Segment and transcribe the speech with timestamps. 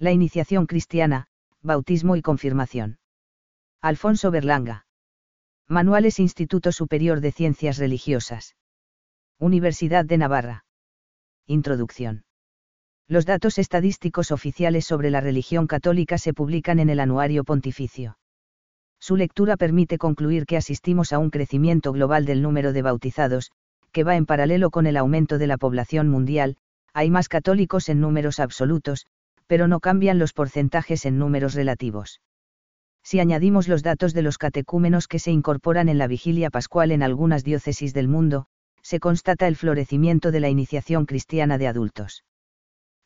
[0.00, 1.26] La iniciación cristiana,
[1.60, 2.98] bautismo y confirmación.
[3.82, 4.86] Alfonso Berlanga.
[5.68, 8.56] Manuales Instituto Superior de Ciencias Religiosas.
[9.38, 10.64] Universidad de Navarra.
[11.46, 12.24] Introducción.
[13.08, 18.16] Los datos estadísticos oficiales sobre la religión católica se publican en el Anuario Pontificio.
[19.00, 23.50] Su lectura permite concluir que asistimos a un crecimiento global del número de bautizados,
[23.92, 26.56] que va en paralelo con el aumento de la población mundial,
[26.94, 29.04] hay más católicos en números absolutos,
[29.50, 32.20] pero no cambian los porcentajes en números relativos.
[33.02, 37.02] Si añadimos los datos de los catecúmenos que se incorporan en la vigilia pascual en
[37.02, 38.46] algunas diócesis del mundo,
[38.80, 42.22] se constata el florecimiento de la iniciación cristiana de adultos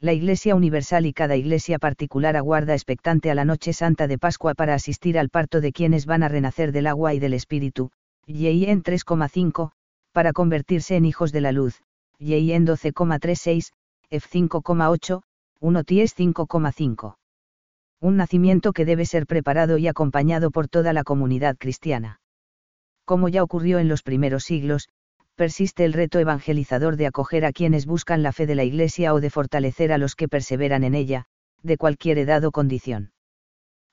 [0.01, 4.53] la Iglesia Universal y cada iglesia particular aguarda expectante a la noche santa de Pascua
[4.53, 7.91] para asistir al parto de quienes van a renacer del agua y del Espíritu,
[8.27, 9.71] y en 3,5,
[10.13, 11.81] para convertirse en hijos de la luz,
[12.19, 13.73] y en 12,36,
[14.11, 15.23] F5,8,
[15.65, 17.17] 1 Ties 5,5.
[17.99, 22.21] Un nacimiento que debe ser preparado y acompañado por toda la comunidad cristiana.
[23.07, 24.91] Como ya ocurrió en los primeros siglos,
[25.37, 29.23] persiste el reto evangelizador de acoger a quienes buscan la fe de la Iglesia o
[29.23, 31.25] de fortalecer a los que perseveran en ella,
[31.63, 33.13] de cualquier edad o condición.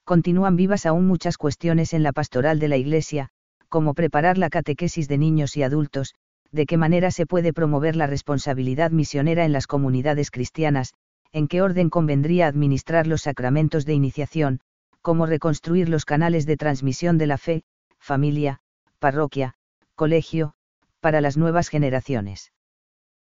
[0.03, 3.29] Continúan vivas aún muchas cuestiones en la pastoral de la Iglesia,
[3.69, 6.15] como preparar la catequesis de niños y adultos,
[6.51, 10.95] de qué manera se puede promover la responsabilidad misionera en las comunidades cristianas,
[11.33, 14.59] en qué orden convendría administrar los sacramentos de iniciación,
[15.01, 17.63] cómo reconstruir los canales de transmisión de la fe,
[17.99, 18.59] familia,
[18.99, 19.55] parroquia,
[19.95, 20.53] colegio,
[20.99, 22.51] para las nuevas generaciones.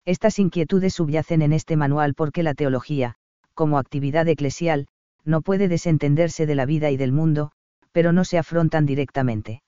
[0.04, 3.14] Estas inquietudes subyacen en este manual porque la teología,
[3.54, 4.88] como actividad eclesial,
[5.24, 7.52] no puede desentenderse de la vida y del mundo,
[7.92, 9.62] pero no se afrontan directamente.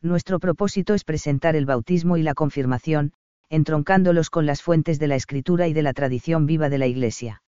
[0.00, 3.12] Nuestro propósito es presentar el bautismo y la confirmación,
[3.50, 7.42] entroncándolos con las fuentes de la escritura y de la tradición viva de la Iglesia.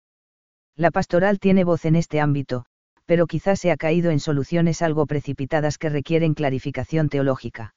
[0.77, 2.65] La pastoral tiene voz en este ámbito,
[3.05, 7.75] pero quizás se ha caído en soluciones algo precipitadas que requieren clarificación teológica.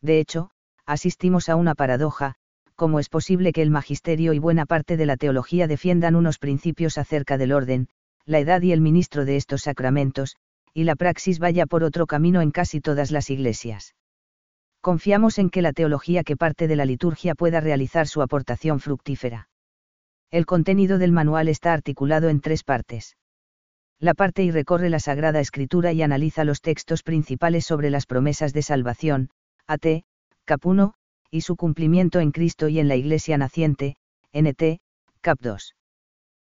[0.00, 0.50] De hecho,
[0.84, 2.34] asistimos a una paradoja,
[2.74, 6.98] ¿cómo es posible que el magisterio y buena parte de la teología defiendan unos principios
[6.98, 7.88] acerca del orden,
[8.24, 10.36] la edad y el ministro de estos sacramentos,
[10.74, 13.94] y la praxis vaya por otro camino en casi todas las iglesias?
[14.80, 19.48] Confiamos en que la teología que parte de la liturgia pueda realizar su aportación fructífera.
[20.30, 23.16] El contenido del manual está articulado en tres partes.
[23.98, 28.52] La parte y recorre la Sagrada Escritura y analiza los textos principales sobre las promesas
[28.52, 29.30] de salvación,
[29.66, 30.04] AT,
[30.44, 30.94] cap 1,
[31.30, 33.96] y su cumplimiento en Cristo y en la Iglesia naciente,
[34.32, 34.80] NT,
[35.22, 35.74] cap 2.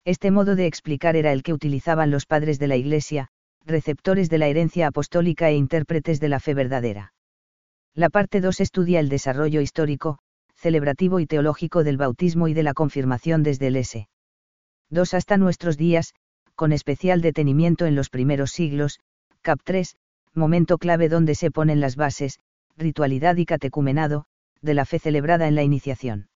[0.06, 3.28] Este modo de explicar era el que utilizaban los padres de la Iglesia,
[3.66, 7.14] receptores de la herencia apostólica e intérpretes de la fe verdadera.
[7.94, 10.20] La parte 2 estudia el desarrollo histórico,
[10.66, 14.08] celebrativo y teológico del bautismo y de la confirmación desde el S.
[14.90, 16.16] 2 hasta nuestros días,
[16.56, 19.00] con especial detenimiento en los primeros siglos,
[19.44, 19.96] cap 3,
[20.34, 22.40] momento clave donde se ponen las bases,
[22.78, 24.26] ritualidad y catecumenado,
[24.64, 26.30] de la fe celebrada en la iniciación.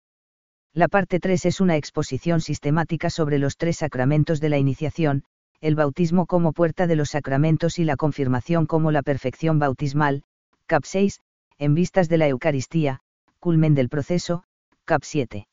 [0.73, 5.23] La parte 3 es una exposición sistemática sobre los tres sacramentos de la iniciación,
[5.61, 10.23] el bautismo como puerta de los sacramentos y la confirmación como la perfección bautismal,
[10.65, 11.21] cap 6,
[11.59, 12.99] en vistas de la Eucaristía,
[13.37, 14.43] culmen del proceso,
[14.85, 15.47] cap 7.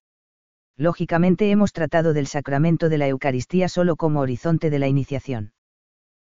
[0.77, 5.53] Lógicamente hemos tratado del sacramento de la Eucaristía solo como horizonte de la iniciación.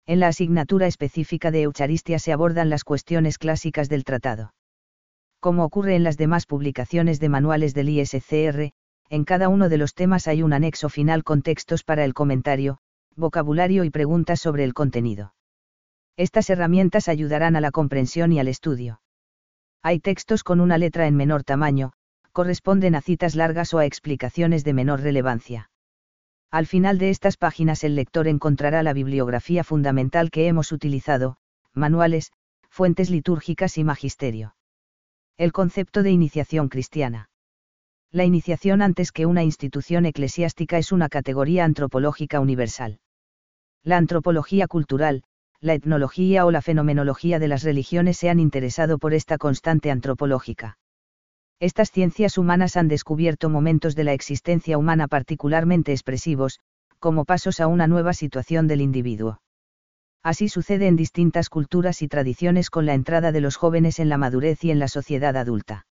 [0.06, 4.54] En la asignatura específica de Eucharistia se abordan las cuestiones clásicas del tratado.
[5.41, 8.72] Como ocurre en las demás publicaciones de manuales del ISCR,
[9.09, 12.78] en cada uno de los temas hay un anexo final con textos para el comentario,
[13.16, 15.34] vocabulario y preguntas sobre el contenido.
[16.16, 19.00] Estas herramientas ayudarán a la comprensión y al estudio.
[19.87, 21.93] Hay textos con una letra en menor tamaño,
[22.33, 25.71] corresponden a citas largas o a explicaciones de menor relevancia.
[26.50, 31.37] Al final de estas páginas el lector encontrará la bibliografía fundamental que hemos utilizado,
[31.75, 32.33] manuales,
[32.71, 34.56] fuentes litúrgicas y magisterio.
[35.37, 37.28] El concepto de iniciación cristiana.
[38.11, 43.01] La iniciación antes que una institución eclesiástica es una categoría antropológica universal.
[43.83, 45.25] La antropología cultural,
[45.60, 50.78] la etnología o la fenomenología de las religiones se han interesado por esta constante antropológica.
[51.60, 56.60] Estas ciencias humanas han descubierto momentos de la existencia humana particularmente expresivos,
[56.98, 59.41] como pasos a una nueva situación del individuo.
[60.22, 64.18] Así sucede en distintas culturas y tradiciones con la entrada de los jóvenes en la
[64.18, 65.86] madurez y en la sociedad adulta.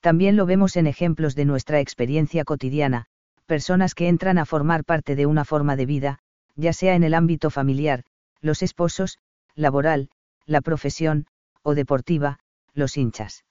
[0.00, 3.06] También lo vemos en ejemplos de nuestra experiencia cotidiana,
[3.46, 6.18] personas que entran a formar parte de una forma de vida,
[6.56, 8.04] ya sea en el ámbito familiar,
[8.44, 9.18] los esposos,
[9.54, 10.10] laboral,
[10.44, 11.26] la profesión,
[11.62, 12.38] o deportiva,
[12.74, 13.44] los hinchas.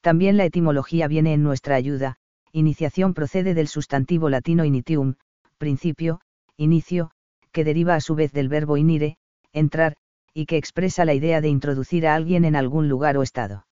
[0.00, 2.16] También la etimología viene en nuestra ayuda,
[2.52, 5.16] iniciación procede del sustantivo latino initium,
[5.58, 6.20] principio,
[6.56, 7.10] inicio,
[7.50, 9.16] que deriva a su vez del verbo inire,
[9.52, 9.96] entrar,
[10.32, 13.66] y que expresa la idea de introducir a alguien en algún lugar o estado.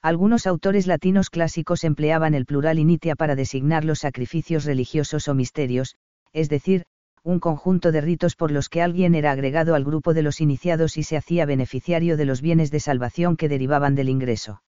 [0.00, 5.96] Algunos autores latinos clásicos empleaban el plural initia para designar los sacrificios religiosos o misterios,
[6.32, 6.84] es decir,
[7.22, 10.96] un conjunto de ritos por los que alguien era agregado al grupo de los iniciados
[10.96, 14.62] y se hacía beneficiario de los bienes de salvación que derivaban del ingreso.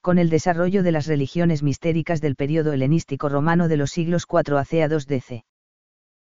[0.00, 4.58] Con el desarrollo de las religiones mistéricas del período helenístico romano de los siglos 4
[4.58, 5.44] AC a 2 DC.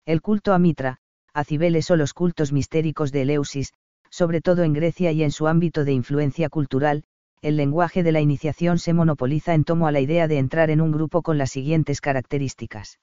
[0.06, 0.98] El culto a Mitra,
[1.34, 3.74] a Cibeles o los cultos mistéricos de Eleusis,
[4.10, 7.04] sobre todo en Grecia y en su ámbito de influencia cultural,
[7.42, 10.82] el lenguaje de la iniciación se monopoliza en tomo a la idea de entrar en
[10.82, 12.98] un grupo con las siguientes características.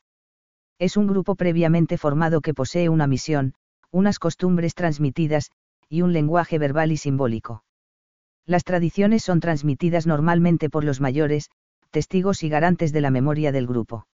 [0.83, 3.55] Es un grupo previamente formado que posee una misión,
[3.93, 5.53] unas costumbres transmitidas,
[5.89, 7.63] y un lenguaje verbal y simbólico.
[8.47, 11.53] Las tradiciones son transmitidas normalmente por los mayores,
[11.93, 14.09] testigos y garantes de la memoria del grupo.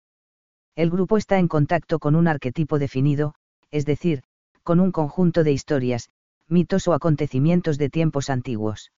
[0.76, 3.32] El grupo está en contacto con un arquetipo definido,
[3.70, 4.22] es decir,
[4.62, 6.10] con un conjunto de historias,
[6.48, 8.92] mitos o acontecimientos de tiempos antiguos.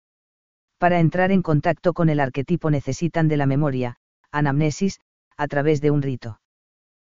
[0.79, 3.97] Para entrar en contacto con el arquetipo necesitan de la memoria,
[4.33, 5.01] anamnesis,
[5.37, 6.41] a través de un rito.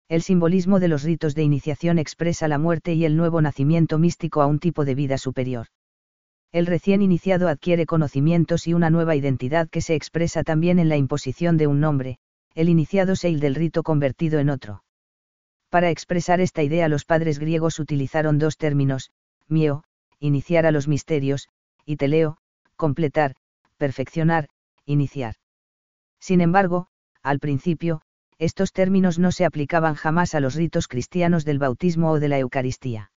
[0.08, 4.42] El simbolismo de los ritos de iniciación expresa la muerte y el nuevo nacimiento místico
[4.42, 5.68] a un tipo de vida superior.
[6.52, 10.96] El recién iniciado adquiere conocimientos y una nueva identidad que se expresa también en la
[10.96, 12.18] imposición de un nombre,
[12.54, 14.84] el iniciado seil del rito convertido en otro.
[15.70, 19.10] Para expresar esta idea los padres griegos utilizaron dos términos,
[19.48, 19.84] mio,
[20.20, 21.48] iniciar a los misterios,
[21.84, 22.36] y teleo,
[22.76, 23.34] completar,
[23.78, 24.48] perfeccionar,
[24.84, 25.34] iniciar.
[26.20, 26.88] Sin embargo,
[27.22, 28.02] al principio,
[28.38, 32.38] estos términos no se aplicaban jamás a los ritos cristianos del bautismo o de la
[32.38, 33.10] Eucaristía.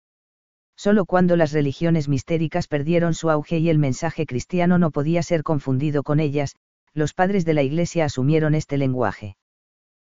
[0.76, 5.44] Solo cuando las religiones mistéricas perdieron su auge y el mensaje cristiano no podía ser
[5.44, 6.56] confundido con ellas,
[6.94, 9.38] los padres de la Iglesia asumieron este lenguaje.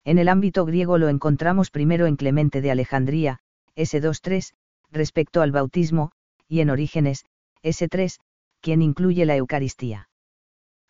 [0.05, 3.39] En el ámbito griego lo encontramos primero en Clemente de Alejandría,
[3.75, 4.53] S2.3,
[4.91, 6.11] respecto al bautismo,
[6.47, 7.25] y en Orígenes,
[7.63, 8.19] S3,
[8.61, 10.09] quien incluye la Eucaristía.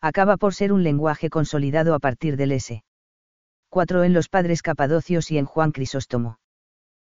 [0.00, 2.82] Acaba por ser un lenguaje consolidado a partir del S.
[3.74, 6.38] 4 en los padres capadocios y en Juan Crisóstomo.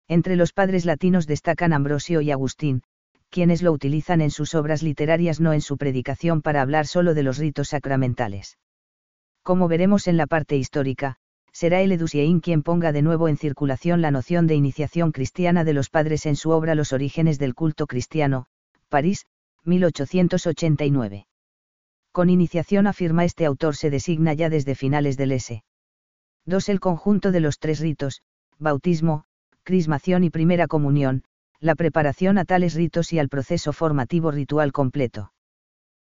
[0.09, 2.83] Entre los padres latinos destacan Ambrosio y Agustín,
[3.31, 7.23] quienes lo utilizan en sus obras literarias no en su predicación para hablar solo de
[7.23, 8.59] los ritos sacramentales.
[9.43, 11.17] Como veremos en la parte histórica,
[11.51, 15.73] será el Edusiein quien ponga de nuevo en circulación la noción de iniciación cristiana de
[15.73, 18.45] los padres en su obra Los orígenes del culto cristiano,
[18.91, 19.25] París,
[19.65, 21.27] 1889.
[22.13, 25.63] Con iniciación afirma este autor se designa ya desde finales del S.
[26.47, 26.69] 2.
[26.69, 28.23] El conjunto de los tres ritos,
[28.59, 29.25] bautismo,
[29.63, 31.23] crismación y primera comunión,
[31.61, 35.33] la preparación a tales ritos y al proceso formativo ritual completo.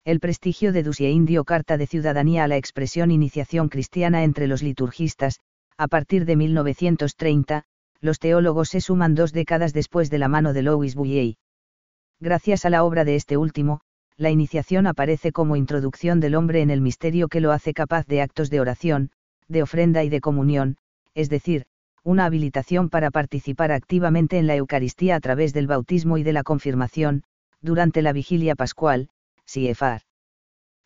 [0.05, 4.63] El prestigio de Dusiein dio carta de ciudadanía a la expresión iniciación cristiana entre los
[4.63, 5.41] liturgistas,
[5.77, 7.65] a partir de 1930,
[8.01, 11.37] los teólogos se suman dos décadas después de la mano de Louis Bouillet.
[12.21, 13.81] Gracias a la obra de este último,
[14.17, 18.23] la iniciación aparece como introducción del hombre en el misterio que lo hace capaz de
[18.23, 19.11] actos de oración,
[19.51, 20.77] de ofrenda y de comunión,
[21.15, 21.67] es decir,
[22.03, 26.45] una habilitación para participar activamente en la Eucaristía a través del bautismo y de la
[26.45, 27.25] confirmación,
[27.61, 29.11] durante la vigilia pascual,
[29.45, 30.03] Siefar.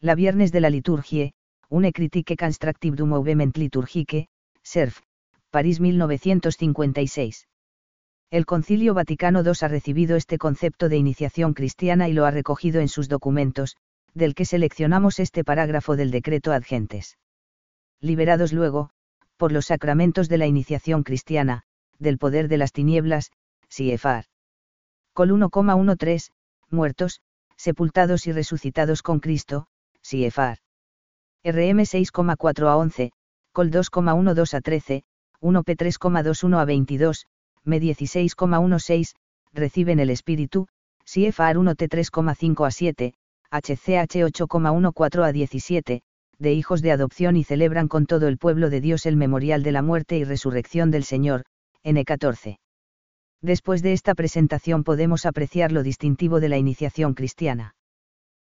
[0.00, 1.34] La viernes de la liturgie,
[1.68, 4.28] une critique constructive du movement liturgique,
[4.62, 5.02] SERF,
[5.50, 7.46] París 1956.
[8.30, 12.80] El Concilio Vaticano II ha recibido este concepto de iniciación cristiana y lo ha recogido
[12.80, 13.76] en sus documentos,
[14.14, 17.16] del que seleccionamos este parágrafo del decreto adgentes
[18.04, 18.90] liberados luego,
[19.38, 21.62] por los sacramentos de la iniciación cristiana,
[21.98, 23.32] del poder de las tinieblas,
[23.68, 24.26] Siefar.
[25.14, 26.30] Col 1,13,
[26.70, 27.20] muertos,
[27.56, 29.66] sepultados y resucitados con Cristo,
[30.02, 30.58] Siefar.
[31.44, 33.12] RM 6,4 a 11,
[33.52, 35.04] Col 2,12 a 13,
[35.40, 37.26] 1P 3,21 a 22,
[37.64, 39.14] Me 16,16,
[39.52, 40.68] reciben el Espíritu,
[41.04, 43.14] Siefar 1T 3,5 a 7,
[43.50, 46.02] HCH 8,14 a 17,
[46.44, 49.72] de hijos de adopción y celebran con todo el pueblo de Dios el memorial de
[49.72, 51.42] la muerte y resurrección del Señor,
[51.82, 52.58] N14.
[53.42, 57.74] Después de esta presentación podemos apreciar lo distintivo de la iniciación cristiana.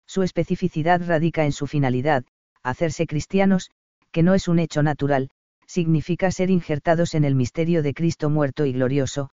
[0.07, 2.25] Su especificidad radica en su finalidad,
[2.63, 3.71] hacerse cristianos,
[4.13, 5.31] que no es un hecho natural,
[5.67, 9.31] significa ser injertados en el misterio de Cristo muerto y glorioso,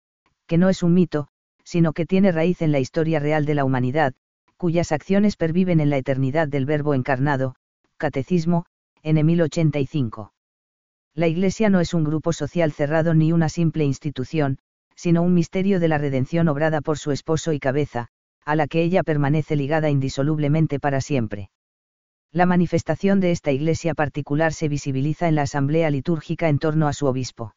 [0.47, 1.29] que no es un mito,
[1.65, 4.15] sino que tiene raíz en la historia real de la humanidad,
[4.57, 7.55] cuyas acciones perviven en la eternidad del Verbo encarnado,
[7.99, 8.65] Catecismo,
[9.03, 10.33] en 1085.
[11.17, 14.59] La Iglesia no es un grupo social cerrado ni una simple institución,
[14.95, 18.07] sino un misterio de la redención obrada por su esposo y cabeza,
[18.45, 21.51] a la que ella permanece ligada indisolublemente para siempre.
[22.31, 26.93] La manifestación de esta Iglesia particular se visibiliza en la asamblea litúrgica en torno a
[26.93, 27.57] su obispo.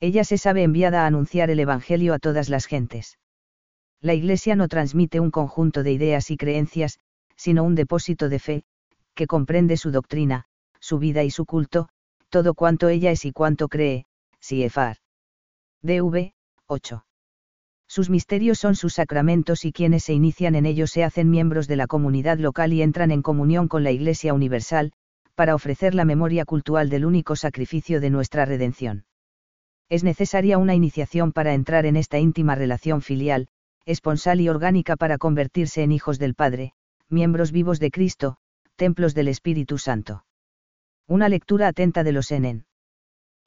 [0.00, 3.18] Ella se sabe enviada a anunciar el Evangelio a todas las gentes.
[4.00, 6.98] La Iglesia no transmite un conjunto de ideas y creencias,
[7.36, 8.64] sino un depósito de fe,
[9.20, 10.46] que comprende su doctrina,
[10.78, 11.90] su vida y su culto,
[12.30, 14.06] todo cuanto ella es y cuanto cree,
[14.40, 14.96] Siefar.
[15.82, 16.32] DV,
[16.66, 17.04] 8.
[17.86, 21.76] Sus misterios son sus sacramentos y quienes se inician en ellos se hacen miembros de
[21.76, 24.94] la comunidad local y entran en comunión con la Iglesia Universal,
[25.34, 29.04] para ofrecer la memoria cultural del único sacrificio de nuestra redención.
[29.90, 33.48] Es necesaria una iniciación para entrar en esta íntima relación filial,
[33.84, 36.72] esponsal y orgánica para convertirse en hijos del Padre,
[37.10, 38.38] miembros vivos de Cristo,
[38.80, 40.24] templos del Espíritu Santo.
[41.06, 42.64] Una lectura atenta de los Enen.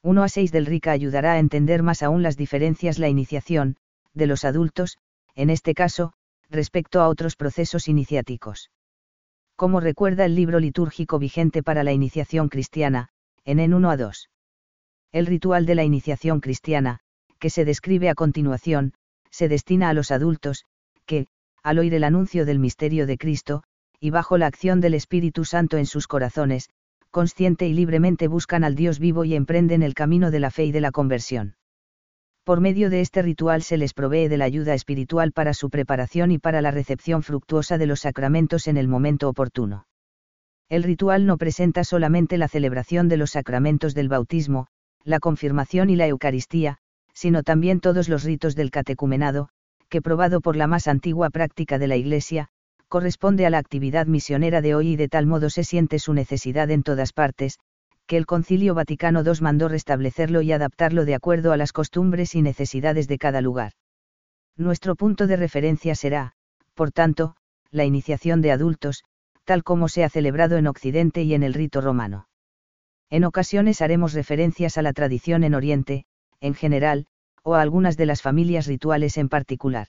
[0.03, 3.77] 1 a 6 del Rica ayudará a entender más aún las diferencias la iniciación,
[4.13, 4.99] de los adultos,
[5.33, 6.13] en este caso,
[6.51, 8.69] respecto a otros procesos iniciáticos.
[9.55, 13.09] Como recuerda el libro litúrgico vigente para la iniciación cristiana,
[13.43, 14.29] en en 1 a 2.
[15.13, 16.99] El ritual de la iniciación cristiana,
[17.39, 18.93] que se describe a continuación,
[19.31, 20.65] se destina a los adultos,
[21.07, 21.25] que,
[21.63, 23.63] al oír el anuncio del misterio de Cristo,
[24.03, 26.69] y bajo la acción del Espíritu Santo en sus corazones,
[27.09, 30.73] consciente y libremente buscan al Dios vivo y emprenden el camino de la fe y
[30.73, 31.55] de la conversión.
[32.43, 36.31] Por medio de este ritual se les provee de la ayuda espiritual para su preparación
[36.31, 39.87] y para la recepción fructuosa de los sacramentos en el momento oportuno.
[40.67, 44.67] El ritual no presenta solamente la celebración de los sacramentos del bautismo,
[45.05, 46.79] la confirmación y la Eucaristía,
[47.13, 49.47] sino también todos los ritos del catecumenado,
[49.87, 52.49] que probado por la más antigua práctica de la Iglesia,
[52.93, 56.69] corresponde a la actividad misionera de hoy y de tal modo se siente su necesidad
[56.69, 57.57] en todas partes,
[58.05, 62.43] que el Concilio Vaticano II mandó restablecerlo y adaptarlo de acuerdo a las costumbres y
[62.43, 63.71] necesidades de cada lugar.
[64.57, 66.33] Nuestro punto de referencia será,
[66.75, 67.35] por tanto,
[67.71, 69.05] la iniciación de adultos,
[69.43, 72.27] tal como se ha celebrado en Occidente y en el rito romano.
[73.09, 76.05] En ocasiones haremos referencias a la tradición en Oriente,
[76.41, 77.07] en general,
[77.41, 79.87] o a algunas de las familias rituales en particular.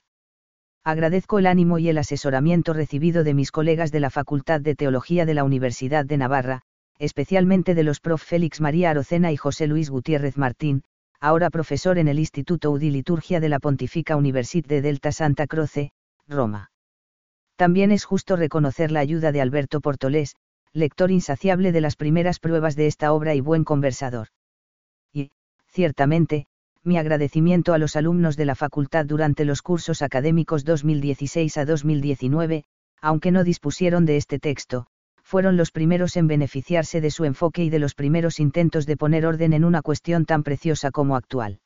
[0.85, 5.25] Agradezco el ánimo y el asesoramiento recibido de mis colegas de la Facultad de Teología
[5.25, 6.61] de la Universidad de Navarra,
[6.99, 8.21] especialmente de los prof.
[8.21, 10.83] Félix María Arocena y José Luis Gutiérrez Martín,
[11.19, 15.91] ahora profesor en el Instituto UDI Liturgia de la Pontifica Universidad de Delta Santa Croce,
[16.27, 16.69] Roma.
[17.55, 20.35] También es justo reconocer la ayuda de Alberto Portolés,
[20.71, 24.27] lector insaciable de las primeras pruebas de esta obra y buen conversador.
[25.11, 25.31] Y,
[25.65, 26.45] ciertamente,
[26.85, 32.63] mi agradecimiento a los alumnos de la facultad durante los cursos académicos 2016 a 2019,
[33.01, 34.87] aunque no dispusieron de este texto,
[35.23, 39.25] fueron los primeros en beneficiarse de su enfoque y de los primeros intentos de poner
[39.25, 41.59] orden en una cuestión tan preciosa como actual.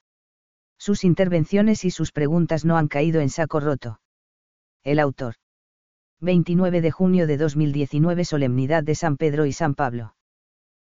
[0.78, 4.00] Sus intervenciones y sus preguntas no han caído en saco roto.
[4.84, 5.36] El autor.
[6.22, 10.14] 29 de junio de 2019 Solemnidad de San Pedro y San Pablo.